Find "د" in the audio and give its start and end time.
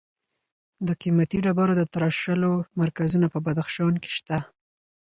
0.87-0.89, 1.77-1.83